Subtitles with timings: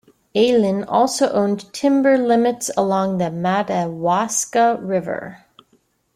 [0.33, 5.45] Aylen also owned timber limits along the Madawaska River.